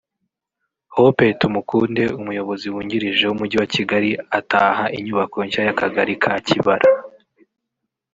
Hope 0.95 1.25
Tumukunde 1.39 2.03
umuyobozi 2.19 2.65
wungirije 2.73 3.23
w’umujyi 3.25 3.55
wa 3.61 3.67
Kigali 3.73 4.09
ataha 4.39 4.83
inyubako 4.97 5.35
nshya 5.45 5.61
y’akagali 5.67 6.13
ka 6.23 6.33
Kibara 6.47 6.87